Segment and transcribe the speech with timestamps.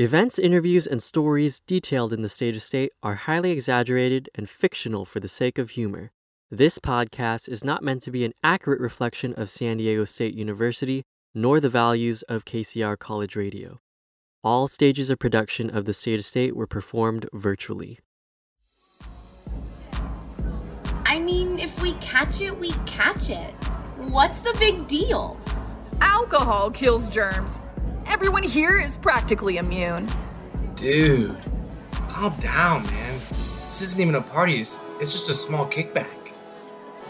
[0.00, 5.04] Events, interviews, and stories detailed in the State of State are highly exaggerated and fictional
[5.04, 6.12] for the sake of humor.
[6.52, 11.02] This podcast is not meant to be an accurate reflection of San Diego State University
[11.34, 13.80] nor the values of KCR College Radio.
[14.44, 17.98] All stages of production of the State of State were performed virtually.
[21.06, 23.52] I mean, if we catch it, we catch it.
[23.96, 25.40] What's the big deal?
[26.00, 27.60] Alcohol kills germs.
[28.10, 30.08] Everyone here is practically immune.
[30.74, 31.36] Dude,
[32.08, 33.20] calm down, man.
[33.66, 36.06] This isn't even a party, it's, it's just a small kickback.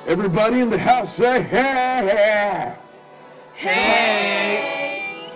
[0.09, 2.75] Everybody in the house say hey!
[3.55, 3.69] Hey!
[3.69, 5.31] hey.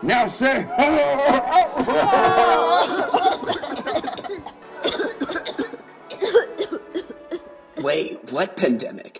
[0.00, 0.64] Now say
[7.82, 9.11] Wait, what pandemic?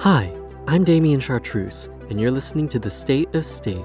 [0.00, 0.34] Hi,
[0.66, 3.84] I'm Damian Chartreuse, and you're listening to The State of State,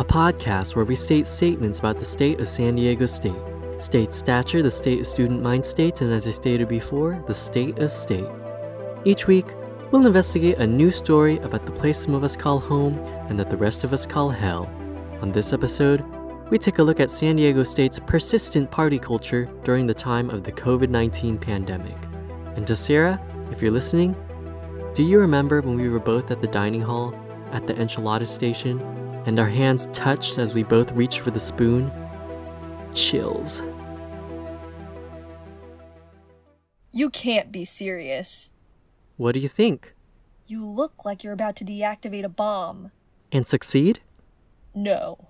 [0.00, 3.40] a podcast where we state statements about the state of San Diego State.
[3.78, 7.78] State stature, the state of student mind states, and as I stated before, the state
[7.78, 8.26] of state.
[9.04, 9.46] Each week,
[9.92, 13.48] we'll investigate a new story about the place some of us call home and that
[13.48, 14.68] the rest of us call hell.
[15.20, 16.04] On this episode,
[16.50, 20.42] we take a look at San Diego State's persistent party culture during the time of
[20.42, 21.96] the COVID 19 pandemic.
[22.56, 23.20] And to Sarah,
[23.52, 24.16] if you're listening,
[24.94, 27.14] do you remember when we were both at the dining hall
[27.50, 28.80] at the enchilada station
[29.24, 31.90] and our hands touched as we both reached for the spoon?
[32.92, 33.62] Chills.
[36.90, 38.52] You can't be serious.
[39.16, 39.94] What do you think?
[40.46, 42.90] You look like you're about to deactivate a bomb.
[43.30, 44.00] And succeed?
[44.74, 45.28] No.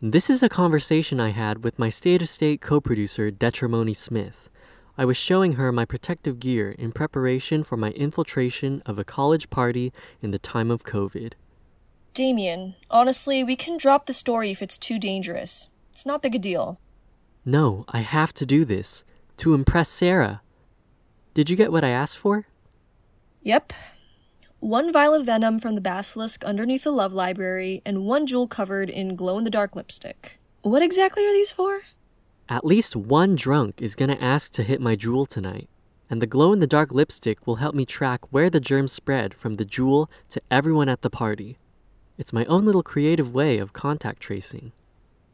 [0.00, 4.48] This is a conversation I had with my state of state co producer, Detrimony Smith.
[4.98, 9.50] I was showing her my protective gear in preparation for my infiltration of a college
[9.50, 11.34] party in the time of COVID.
[12.14, 15.68] Damian, honestly, we can drop the story if it's too dangerous.
[15.92, 16.80] It's not big a deal.
[17.44, 19.04] No, I have to do this.
[19.38, 20.40] To impress Sarah.
[21.34, 22.46] Did you get what I asked for?
[23.42, 23.74] Yep.
[24.60, 28.88] One vial of venom from the basilisk underneath the love library, and one Juul covered
[28.88, 30.40] in glow in the dark lipstick.
[30.62, 31.82] What exactly are these for?
[32.48, 35.68] At least one drunk is gonna ask to hit my Juul tonight,
[36.08, 39.34] and the glow in the dark lipstick will help me track where the germs spread
[39.34, 41.58] from the Juul to everyone at the party.
[42.16, 44.70] It's my own little creative way of contact tracing.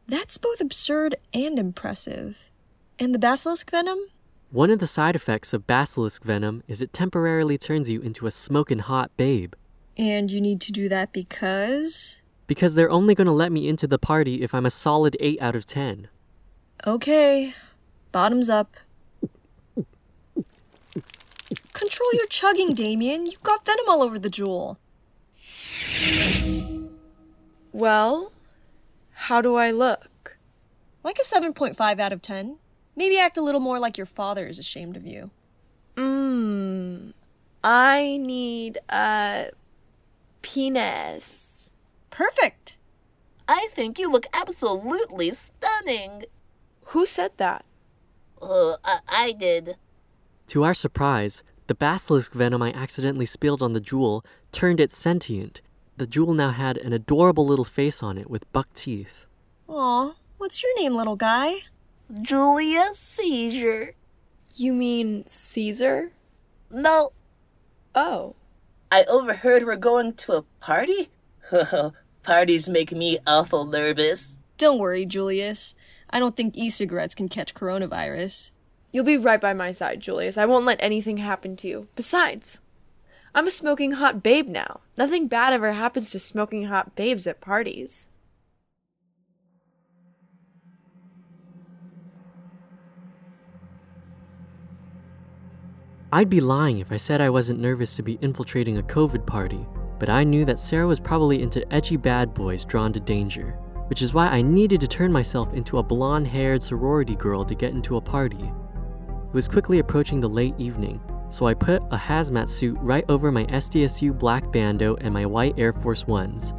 [0.07, 2.49] That's both absurd and impressive.
[2.97, 3.99] And the basilisk venom?
[4.49, 8.31] One of the side effects of basilisk venom is it temporarily turns you into a
[8.31, 9.53] smoking hot babe.
[9.97, 12.23] And you need to do that because?
[12.47, 15.55] Because they're only gonna let me into the party if I'm a solid 8 out
[15.55, 16.07] of 10.
[16.85, 17.53] Okay.
[18.11, 18.75] Bottoms up.
[21.73, 23.25] Control your chugging, Damian.
[23.25, 24.77] You've got venom all over the Juul.
[27.71, 28.31] Well,
[29.11, 30.37] how do I look?
[31.03, 32.57] Like a 7.5 out of 10.
[32.95, 35.31] Maybe act a little more like your father is ashamed of you.
[35.95, 37.13] Mmm.
[37.63, 39.51] I need a
[40.41, 41.71] penis.
[42.09, 42.77] Perfect.
[43.47, 46.25] I think you look absolutely stunning.
[46.87, 47.65] Who said that?
[48.41, 49.75] Uh, I, I did.
[50.47, 55.61] To our surprise, the basilisk venom I accidentally spilled on the Juul turned it sentient.
[55.97, 59.25] The Juul now had an adorable little face on it with buck teeth.
[59.67, 61.61] Aw, what's your name, little guy?
[62.21, 63.95] Julia Caesar.
[64.55, 66.11] You mean Caesar?
[66.69, 67.11] No.
[67.95, 68.35] Oh.
[68.91, 71.09] I overheard we're going to a party?
[72.23, 74.37] Parties make me awful nervous.
[74.57, 75.73] Don't worry, Julius.
[76.13, 78.51] I don't think e cigarettes can catch coronavirus.
[78.91, 80.37] You'll be right by my side, Julius.
[80.37, 81.87] I won't let anything happen to you.
[81.95, 82.61] Besides,
[83.33, 84.81] I'm a smoking hot babe now.
[84.95, 88.09] Nothing bad ever happens to smoking hot babes at parties.
[96.11, 99.65] I'd be lying if I said I wasn't nervous to be infiltrating a COVID party,
[99.97, 103.57] but I knew that Sarah was probably into edgy bad boys drawn to danger,
[103.93, 107.53] which is why I needed to turn myself into a blonde haired sorority girl to
[107.53, 108.41] get into a party.
[108.41, 110.99] It was quickly approaching the late evening,
[111.29, 115.53] so I put a hazmat suit right over my SDSU black bando and my white
[115.59, 116.55] Air Force Ones.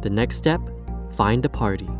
[0.00, 0.62] The next step
[1.10, 1.90] find a party.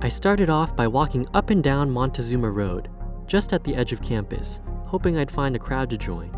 [0.00, 2.88] I started off by walking up and down Montezuma Road,
[3.28, 6.32] just at the edge of campus, hoping I'd find a crowd to join.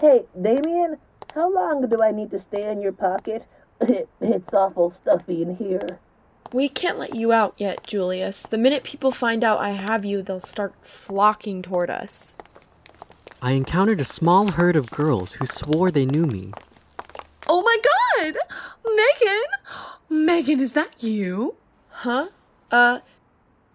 [0.00, 0.96] Hey, Damian,
[1.34, 3.46] how long do I need to stay in your pocket?
[3.80, 5.98] it's awful stuffy in here.
[6.52, 8.42] We can't let you out yet, Julius.
[8.42, 12.36] The minute people find out I have you, they'll start flocking toward us.
[13.40, 16.52] I encountered a small herd of girls who swore they knew me.
[17.48, 18.36] Oh my god!
[18.84, 20.26] Megan!
[20.26, 21.54] Megan, is that you?
[21.88, 22.28] Huh?
[22.70, 22.98] Uh,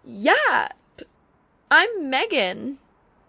[0.03, 0.67] yeah.
[1.71, 2.77] I'm Megan.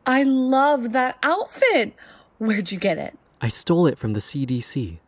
[0.04, 1.94] I love that outfit.
[2.38, 3.16] Where'd you get it?
[3.40, 4.98] I stole it from the CDC.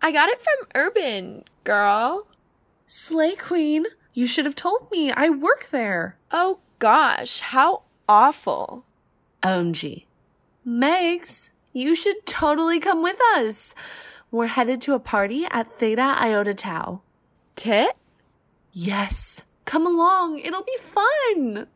[0.00, 2.26] I got it from Urban, girl.
[2.86, 5.10] Slay Queen, you should have told me.
[5.10, 6.16] I work there.
[6.30, 8.84] Oh gosh, how awful.
[9.42, 10.04] OMG.
[10.66, 13.74] Megs, you should totally come with us.
[14.30, 17.02] We're headed to a party at Theta Iota Tau.
[17.56, 17.96] Tit?
[18.72, 19.42] Yes.
[19.64, 20.38] Come along.
[20.40, 21.66] It'll be fun.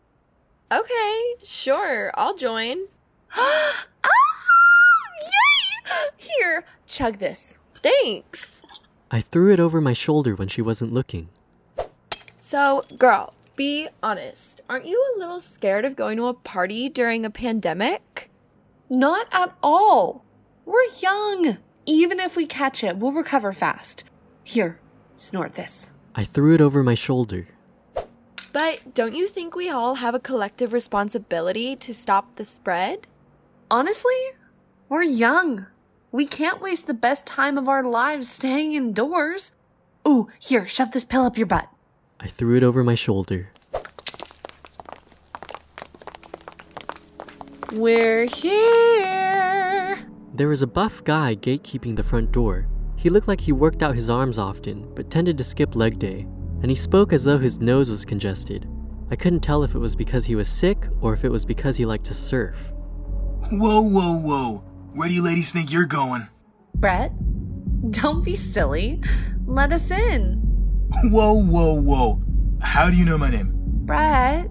[0.71, 2.89] Okay, sure, I'll join.
[3.33, 3.87] ah!
[5.23, 5.48] Yay!
[6.17, 7.61] Here, chug this.
[7.75, 8.63] Thanks.
[9.11, 11.29] I threw it over my shoulder when she wasn't looking.
[12.39, 14.63] So, girl, be honest.
[14.69, 18.31] Aren't you a little scared of going to a party during a pandemic?
[18.91, 20.25] Not at all.
[20.65, 21.59] We're young.
[21.87, 24.05] Even if we catch it, we'll recover fast.
[24.45, 24.79] Here,
[25.17, 25.93] snort this.
[26.15, 27.49] I threw it over my shoulder.
[28.53, 33.07] But don't you think we all have a collective responsibility to stop the spread?
[33.71, 34.19] Honestly,
[34.89, 35.67] we're young.
[36.11, 39.53] We can't waste the best time of our lives staying indoors.
[40.07, 41.69] Ooh, here, shove this pill up your butt.
[42.19, 43.51] I threw it over my shoulder.
[47.73, 49.99] We're here.
[50.33, 52.67] There was a buff guy gatekeeping the front door.
[52.97, 56.27] He looked like he worked out his arms often, but tended to skip leg day,
[56.63, 58.67] and he spoke as though his nose was congested.
[59.11, 61.77] I couldn't tell if it was because he was sick or if it was because
[61.77, 62.57] he liked to surf.
[63.51, 64.65] Whoa, whoa, whoa.
[64.93, 66.29] Where do you ladies think you're going?
[66.75, 67.13] Brett,
[67.91, 69.03] don't be silly.
[69.47, 70.35] Let us in.
[71.05, 72.23] Whoa, whoa, whoa.
[72.61, 73.53] How do you know my name?
[73.55, 74.49] Brett,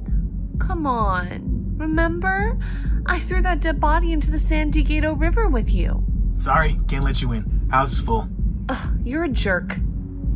[0.60, 1.76] come on.
[1.78, 2.58] Remember?
[3.06, 6.04] I threw that dead body into the San Diego River with you.
[6.38, 7.68] Sorry, can't let you in.
[7.72, 8.30] House is full.
[8.70, 9.78] Ugh, you're a jerk.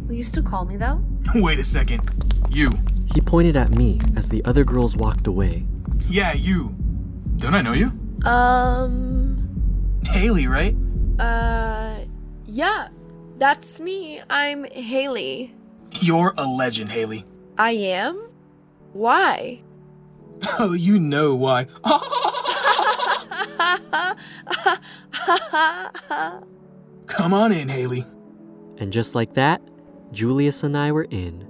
[0.07, 1.01] Will you still call me though?
[1.35, 2.01] Wait a second.
[2.49, 2.71] You.
[3.13, 5.65] He pointed at me as the other girls walked away.
[6.07, 6.75] Yeah, you.
[7.37, 7.91] Don't I know you?
[8.25, 9.20] Um.
[10.07, 10.75] Haley, right?
[11.19, 11.95] Uh.
[12.45, 12.89] Yeah,
[13.37, 14.21] that's me.
[14.29, 15.55] I'm Haley.
[16.01, 17.25] You're a legend, Haley.
[17.57, 18.29] I am?
[18.91, 19.61] Why?
[20.59, 21.67] Oh, you know why.
[27.07, 28.05] Come on in, Haley.
[28.77, 29.61] And just like that,
[30.11, 31.47] Julius and I were in.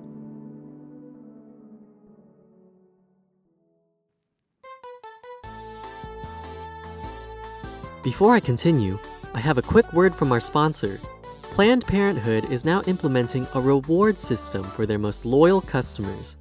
[8.03, 8.97] Before I continue,
[9.35, 10.99] I have a quick word from our sponsor.
[11.43, 16.35] Planned Parenthood is now implementing a reward system for their most loyal customers.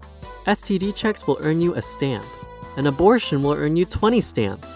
[0.47, 2.25] STD checks will earn you a stamp.
[2.79, 4.73] An abortion will earn you 20 stamps.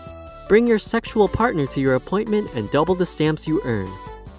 [0.47, 3.89] Bring your sexual partner to your appointment and double the stamps you earn.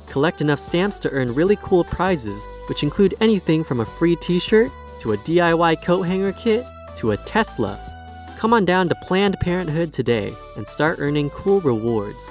[0.05, 4.37] Collect enough stamps to earn really cool prizes, which include anything from a free t
[4.37, 6.63] shirt to a DIY coat hanger kit
[6.97, 7.94] to a Tesla.
[8.37, 12.29] Come on down to Planned Parenthood today and start earning cool rewards.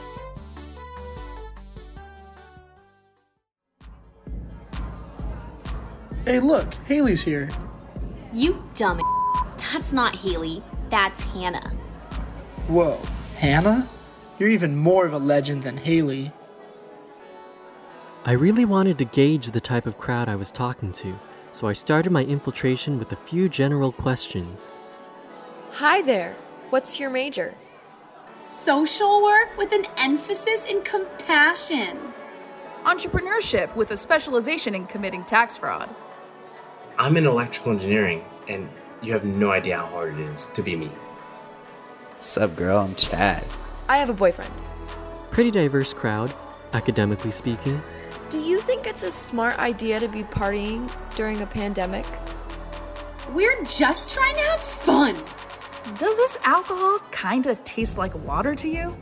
[6.27, 7.51] Hey, look, Haley's here.
[8.33, 9.01] You dumb.
[9.73, 10.63] That's not Haley.
[10.91, 11.71] That's Hannah.
[12.69, 12.99] Whoa,
[13.37, 13.89] Hannah?
[14.39, 16.33] You're even more of a legend than Haley.
[18.25, 21.19] I really wanted to gauge the type of crowd I was talking to,
[21.53, 24.67] so I started my infiltration with a few general questions.
[25.79, 26.37] Hi there.
[26.71, 27.53] What's your major?
[28.39, 31.99] Social work with an emphasis in compassion.
[32.85, 35.93] Entrepreneurship with a specialization in committing tax fraud.
[36.97, 38.69] I'm in electrical engineering, and
[39.03, 40.93] you have no idea how hard it is to be me.
[42.21, 42.79] Sup, girl?
[42.79, 43.43] I'm Chad.
[43.89, 44.53] I have a boyfriend.
[45.33, 46.33] Pretty diverse crowd,
[46.73, 47.83] academically speaking.
[48.31, 52.07] Do you think it's a smart idea to be partying during a pandemic?
[53.33, 55.17] We're just trying to have fun.
[55.99, 58.97] Does this alcohol kinda taste like water to you?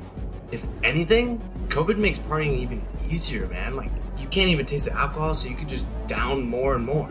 [0.50, 3.76] If anything, COVID makes partying even easier, man.
[3.76, 7.08] Like, you can't even taste the alcohol, so you can just down more and more.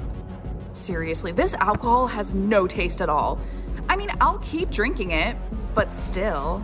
[0.73, 3.39] Seriously, this alcohol has no taste at all.
[3.87, 5.37] I mean, I'll keep drinking it,
[5.73, 6.61] but still.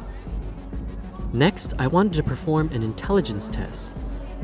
[1.32, 3.90] Next, I wanted to perform an intelligence test.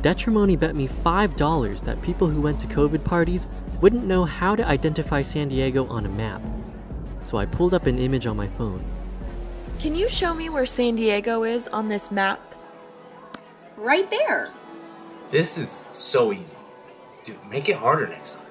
[0.02, 3.46] Detrimony bet me $5 that people who went to COVID parties
[3.82, 6.42] wouldn't know how to identify San Diego on a map.
[7.24, 8.84] So I pulled up an image on my phone.
[9.80, 12.40] Can you show me where San Diego is on this map?
[13.78, 14.52] Right there.
[15.32, 16.58] This is so easy.
[17.24, 18.46] Dude, make it harder next time.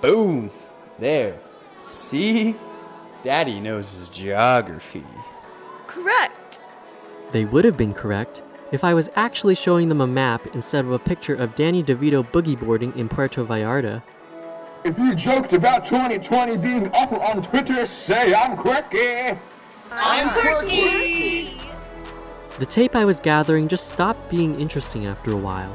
[0.00, 0.50] Boom!
[0.98, 1.38] There.
[1.84, 2.56] See?
[3.22, 5.04] Daddy knows his geography.
[5.86, 6.60] Correct.
[7.32, 8.42] They would have been correct
[8.72, 12.24] if I was actually showing them a map instead of a picture of Danny DeVito
[12.26, 14.02] boogie boarding in Puerto Vallarta.
[14.86, 19.36] If you joked about 2020 being awful on Twitter, say I'm quirky.
[19.90, 21.58] I'm quirky.
[22.60, 25.72] The tape I was gathering just stopped being interesting after a while.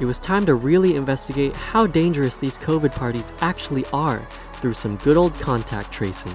[0.00, 4.96] It was time to really investigate how dangerous these COVID parties actually are through some
[4.96, 6.34] good old contact tracing.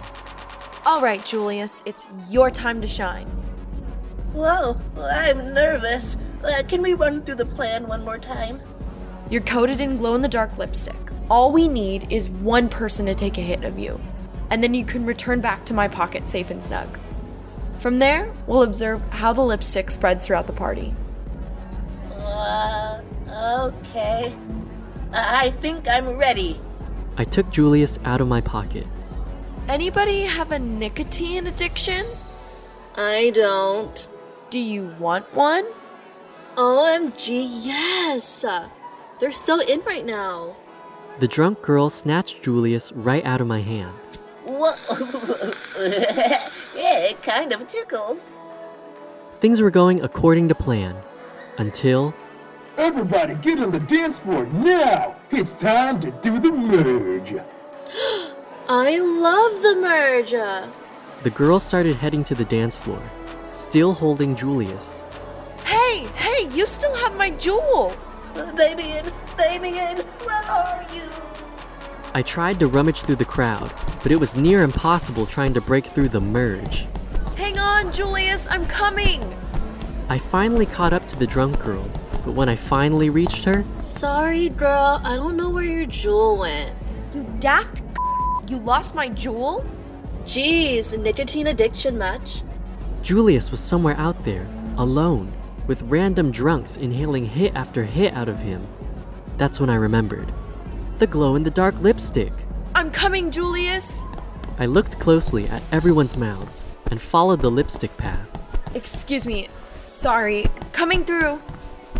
[0.86, 3.28] All right, Julius, it's your time to shine.
[4.32, 6.16] Whoa, I'm nervous.
[6.42, 8.62] Uh, can we run through the plan one more time?
[9.30, 10.96] You're coated in glow in the dark lipstick.
[11.34, 14.00] All we need is one person to take a hit of you,
[14.52, 17.00] and then you can return back to my pocket safe and snug.
[17.80, 20.94] From there, we'll observe how the lipstick spreads throughout the party.
[22.12, 23.02] Uh,
[23.62, 24.32] okay.
[25.12, 26.60] I think I'm ready.
[27.18, 28.86] I took Julius out of my pocket.
[29.68, 32.06] Anybody have a nicotine addiction?
[32.96, 34.08] I don't.
[34.52, 35.66] Do you want one?
[36.58, 38.46] OMG, yes!
[39.20, 40.58] They're so in right now.
[41.20, 43.94] The drunk girl snatched Julius right out of my hand.
[44.46, 44.74] Whoa.
[46.76, 48.32] yeah, it kind of tickles.
[49.40, 50.96] Things were going according to plan.
[51.60, 52.16] Until.
[52.78, 55.16] Everybody get on the dance floor now!
[55.30, 57.36] It's time to do the merge.
[58.68, 60.32] I love the merge.
[60.32, 63.02] The girl started heading to the dance floor,
[63.52, 65.00] still holding Julius.
[65.64, 67.96] Hey, hey, you still have my Juul!
[68.34, 69.06] Damian,
[69.38, 71.10] Damian, where are you?
[72.14, 73.72] I tried to rummage through the crowd,
[74.02, 76.86] but it was near impossible trying to break through the merge.
[77.36, 79.22] Hang on, Julius, I'm coming!
[80.10, 81.90] I finally caught up to the drunk girl,
[82.26, 86.76] but when I finally reached her, Sorry, girl, I don't know where your Juul went.
[87.14, 87.84] You daft
[88.48, 89.66] you lost my Juul?
[90.26, 92.44] Jeez, nicotine addiction much?
[93.02, 94.48] Julius was somewhere out there,
[94.78, 95.32] alone,
[95.68, 98.68] with random drunks inhaling hit after hit out of him.
[99.38, 100.32] That's when I remembered.
[101.00, 102.34] The glow in the dark lipstick.
[102.76, 104.06] I'm coming, Julius!
[104.60, 108.28] I looked closely at everyone's mouths and followed the lipstick path.
[108.76, 109.50] Excuse me,
[109.82, 110.46] sorry.
[110.72, 111.42] Coming through.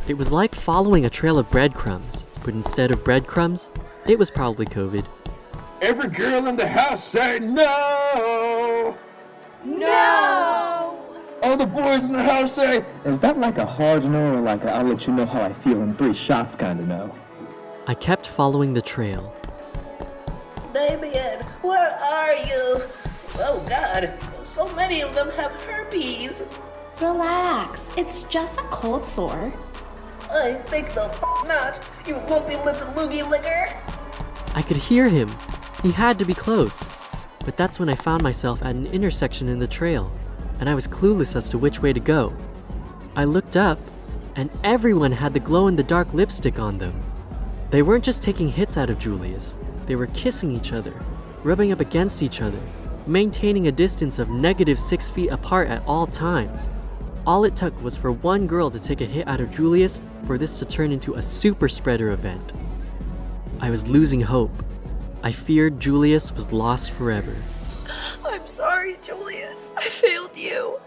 [0.08, 3.68] It was like following a trail of breadcrumbs, but instead of breadcrumbs,
[4.06, 5.06] it was probably COVID.
[5.82, 8.96] Every girl in the house say no!
[9.64, 10.73] No!
[11.44, 14.64] All the boys in the house say, Is that like a hard no or like
[14.64, 17.14] i I'll let you know how I feel in three shots kind of no?
[17.86, 19.36] I kept following the trail.
[20.74, 22.88] Damian, where are you?
[23.40, 26.46] Oh god, so many of them have herpes.
[27.02, 29.54] Relax, it's just a cold sore.
[30.32, 33.78] I think the f- not, you lumpy lipped loogie licker.
[34.56, 35.30] I could hear him.
[35.82, 36.82] He had to be close.
[37.44, 40.10] But that's when I found myself at an intersection in the trail,
[40.64, 42.32] and I was clueless as to which way to go.
[43.18, 43.78] I looked up,
[44.38, 47.04] and everyone had the glow in the dark lipstick on them.
[47.70, 49.56] They weren't just taking hits out of Julius,
[49.88, 50.94] they were kissing each other,
[51.44, 52.62] rubbing up against each other,
[53.06, 56.70] maintaining a distance of negative six feet apart at all times.
[57.28, 60.38] All it took was for one girl to take a hit out of Julius for
[60.38, 62.54] this to turn into a super spreader event.
[63.60, 64.64] I was losing hope.
[65.24, 67.36] I feared Julius was lost forever.
[68.44, 69.72] I'm sorry, Julius.
[69.78, 70.78] I failed you.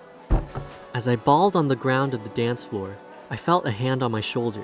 [0.93, 2.99] As I bawled on the ground of the dance floor,
[3.31, 4.63] I felt a hand on my shoulder.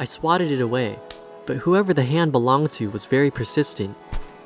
[0.00, 0.98] I swatted it away,
[1.46, 3.96] but whoever the hand belonged to was very persistent.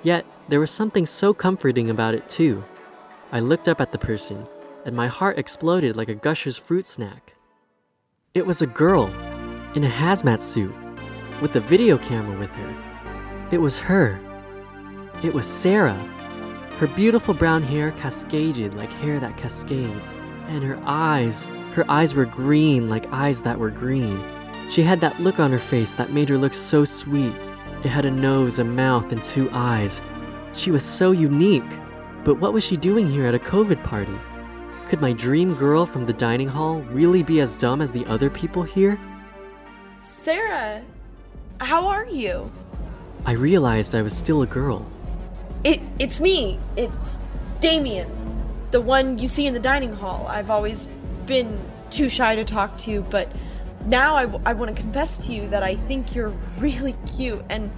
[0.03, 2.63] Yet, there was something so comforting about it, too.
[3.33, 4.47] I looked up at the person,
[4.85, 7.33] and my heart exploded like a Gushers fruit snack.
[8.35, 9.07] It was a girl,
[9.75, 10.75] in a hazmat suit,
[11.41, 13.49] with a video camera with her.
[13.51, 14.21] It was her.
[15.25, 16.18] It was Sarah.
[16.79, 20.15] Her beautiful brown hair cascaded like hair that cascades,
[20.47, 24.23] and her eyes, her eyes were green like eyes that were green.
[24.71, 27.35] She had that look on her face that made her look so sweet.
[27.83, 30.01] It had a nose, a mouth, and two eyes.
[30.53, 31.69] She was so unique.
[32.23, 34.17] But what was she doing here at a COVID party?
[34.89, 38.31] Could my dream girl from the dining hall really be as dumb as the other
[38.31, 38.97] people here?
[39.99, 40.83] Sarah,
[41.61, 42.53] how are you?
[43.27, 44.87] I realized I was still a girl.
[45.65, 46.59] It it's me.
[46.77, 47.19] It's
[47.61, 48.11] Damian.
[48.71, 50.27] The one you see in the dining hall.
[50.29, 50.89] I've always
[51.27, 51.61] been
[51.91, 53.31] too shy to talk to but
[53.87, 57.71] now I, I want to confess to you that I think you're really cute and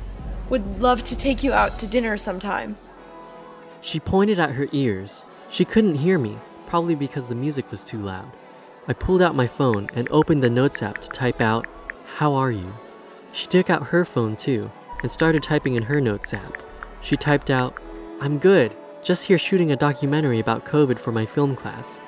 [0.48, 2.76] would love to take you out to dinner sometime.
[3.80, 5.22] She pointed at her ears.
[5.50, 8.30] She couldn't hear me, probably because the music was too loud.
[8.88, 11.66] I pulled out my phone and opened the notes app to type out,
[12.16, 12.72] How are you?
[13.32, 14.70] She took out her phone too
[15.02, 16.60] and started typing in her notes app.
[17.02, 17.74] She typed out,
[18.20, 18.74] I'm good.
[19.02, 21.98] Just here shooting a documentary about COVID for my film class.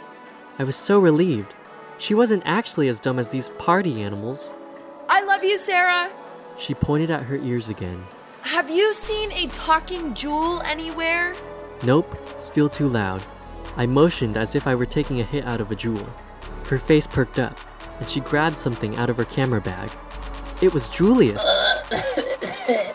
[0.58, 1.54] I was so relieved.
[1.98, 4.52] She wasn't actually as dumb as these party animals.
[5.08, 6.10] I love you, Sarah.
[6.58, 8.04] She pointed at her ears again.
[8.42, 11.34] Have you seen a talking Juul anywhere?
[11.84, 13.22] Nope, still too loud.
[13.76, 16.06] I motioned as if I were taking a hit out of a Juul.
[16.68, 17.58] Her face perked up,
[17.98, 19.90] and she grabbed something out of her camera bag.
[20.60, 21.42] It was Julius.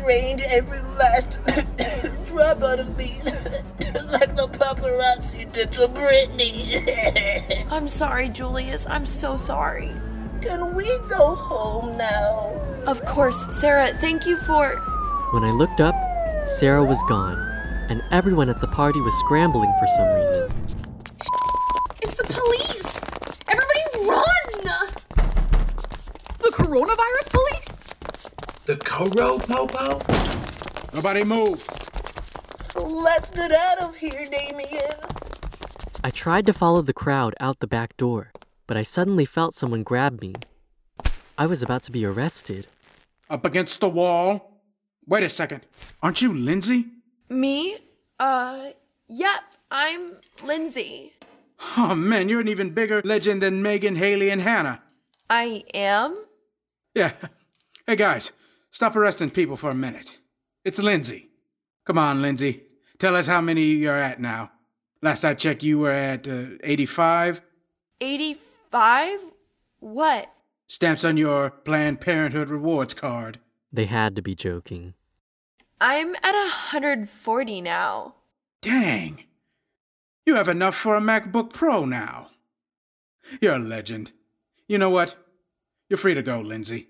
[0.00, 1.40] they drained every last
[2.26, 7.66] drop out of me, like the paparazzi did to Britney.
[7.70, 8.86] I'm sorry, Julius.
[8.86, 9.90] I'm so sorry.
[10.42, 12.50] Can we go home now?
[12.86, 14.76] Of course, Sarah, thank you for.
[15.32, 15.94] When I looked up,
[16.58, 17.38] Sarah was gone,
[17.88, 20.50] and everyone at the party was scrambling for some reason.
[22.02, 23.04] It's the police!
[23.48, 24.24] Everybody run!
[26.42, 27.39] The coronavirus police?
[28.70, 29.98] The Koro Popo?
[30.94, 31.68] Nobody move.
[32.76, 34.94] Let's get out of here, Damian.
[36.04, 38.30] I tried to follow the crowd out the back door,
[38.68, 40.34] but I suddenly felt someone grab me.
[41.36, 42.68] I was about to be arrested.
[43.28, 44.62] Up against the wall.
[45.04, 45.66] Wait a second.
[46.00, 46.86] Aren't you Lindsay?
[47.28, 47.76] Me?
[48.20, 48.68] Uh,
[49.08, 49.40] yep,
[49.72, 50.12] I'm
[50.44, 51.14] Lindsay.
[51.76, 54.80] Oh man, you're an even bigger legend than Megan, Haley, and Hannah.
[55.28, 56.14] I am?
[56.94, 57.14] Yeah.
[57.86, 58.30] Hey guys,
[58.70, 60.18] stop arresting people for a minute.
[60.64, 61.28] It's Lindsay.
[61.84, 62.62] Come on, Lindsay.
[62.98, 64.52] Tell us how many you're at now.
[65.02, 67.40] Last I checked, you were at uh, 85.
[68.00, 69.20] 85?
[69.78, 70.30] What?
[70.66, 73.40] Stamps on your Planned Parenthood rewards card.
[73.72, 74.94] They had to be joking.
[75.80, 78.14] I'm at 140 now.
[78.60, 79.24] Dang.
[80.26, 82.28] You have enough for a MacBook Pro now.
[83.40, 84.12] You're a legend.
[84.68, 85.16] You know what?
[85.88, 86.88] You're free to go, Lindsay.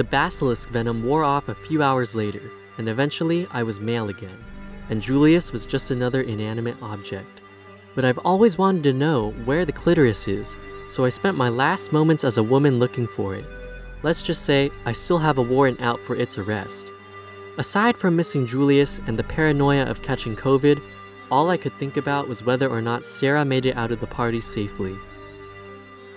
[0.00, 2.40] The basilisk venom wore off a few hours later,
[2.78, 4.42] and eventually I was male again,
[4.88, 7.42] and Julius was just another inanimate object.
[7.94, 10.54] But I've always wanted to know where the clitoris is,
[10.90, 13.44] so I spent my last moments as a woman looking for it.
[14.02, 16.86] Let's just say I still have a warrant out for its arrest.
[17.58, 20.80] Aside from missing Julius and the paranoia of catching COVID,
[21.30, 24.06] all I could think about was whether or not Sarah made it out of the
[24.06, 24.94] party safely.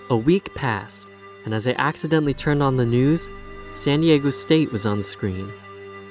[0.08, 1.06] A week passed,
[1.44, 3.28] and as I accidentally turned on the news,
[3.74, 5.52] San Diego State was on the screen.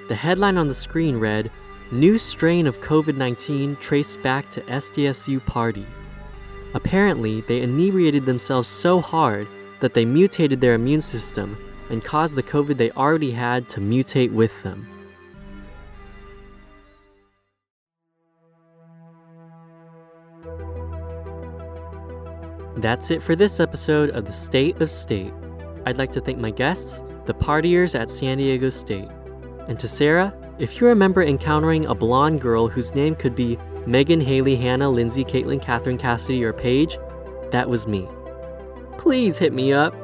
[0.09, 1.49] The headline on the screen read,
[1.91, 5.85] New strain of COVID 19 traced back to SDSU party.
[6.73, 9.47] Apparently, they inebriated themselves so hard
[9.79, 11.57] that they mutated their immune system
[11.89, 14.87] and caused the COVID they already had to mutate with them.
[22.77, 25.33] That's it for this episode of The State of State.
[25.85, 29.09] I'd like to thank my guests, the partiers at San Diego State.
[29.67, 34.21] And to Sarah, if you remember encountering a blonde girl whose name could be Megan,
[34.21, 36.97] Haley, Hannah, Lindsay, Caitlin, Catherine, Cassidy, or Paige,
[37.51, 38.07] that was me.
[38.97, 39.95] Please hit me up.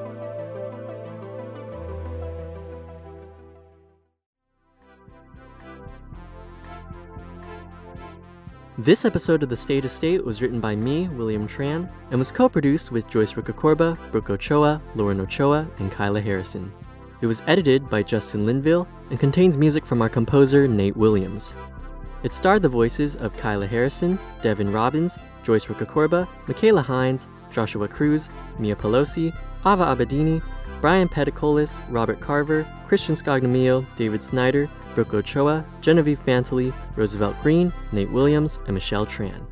[8.77, 12.31] This episode of The State of State was written by me, William Tran, and was
[12.31, 16.71] co produced with Joyce Rukakorba, Brooke Ochoa, Lauren Ochoa, and Kyla Harrison.
[17.21, 21.53] It was edited by Justin Linville and contains music from our composer, Nate Williams.
[22.23, 28.29] It starred the voices of Kyla Harrison, Devin Robbins, Joyce Rukakorba, Michaela Hines, Joshua Cruz,
[28.57, 30.41] Mia Pelosi, Ava Abedini,
[30.79, 38.11] Brian Pedicolis, Robert Carver, Christian Scognamillo, David Snyder, Brooke Ochoa, Genevieve Fantoli, Roosevelt Green, Nate
[38.11, 39.45] Williams, and Michelle Tran.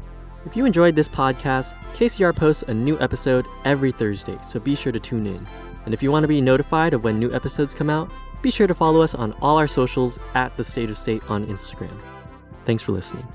[0.46, 4.94] If you enjoyed this podcast, KCR posts a new episode every Thursday, so be sure
[4.94, 5.46] to tune in.
[5.88, 8.68] And if you want to be notified of when new episodes come out, be sure
[8.68, 11.98] to follow us on all our socials at The State of State on Instagram.
[12.66, 13.26] Thanks for listening.